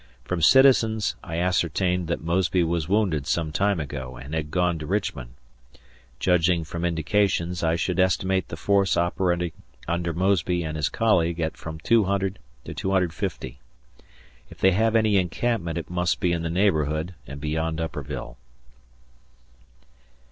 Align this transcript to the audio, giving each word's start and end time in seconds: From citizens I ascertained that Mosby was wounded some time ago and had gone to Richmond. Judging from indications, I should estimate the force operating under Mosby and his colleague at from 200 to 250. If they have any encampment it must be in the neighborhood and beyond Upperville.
From 0.23 0.41
citizens 0.41 1.15
I 1.23 1.37
ascertained 1.37 2.07
that 2.07 2.23
Mosby 2.23 2.63
was 2.63 2.89
wounded 2.89 3.27
some 3.27 3.51
time 3.51 3.79
ago 3.79 4.17
and 4.17 4.33
had 4.33 4.49
gone 4.49 4.79
to 4.79 4.87
Richmond. 4.87 5.35
Judging 6.19 6.63
from 6.63 6.83
indications, 6.83 7.61
I 7.61 7.75
should 7.75 7.99
estimate 7.99 8.47
the 8.47 8.57
force 8.57 8.97
operating 8.97 9.51
under 9.87 10.11
Mosby 10.11 10.63
and 10.63 10.75
his 10.75 10.89
colleague 10.89 11.39
at 11.39 11.55
from 11.55 11.77
200 11.81 12.39
to 12.65 12.73
250. 12.73 13.59
If 14.49 14.57
they 14.57 14.71
have 14.71 14.95
any 14.95 15.17
encampment 15.17 15.77
it 15.77 15.87
must 15.91 16.19
be 16.19 16.31
in 16.31 16.41
the 16.41 16.49
neighborhood 16.49 17.13
and 17.27 17.39
beyond 17.39 17.79
Upperville. 17.79 18.37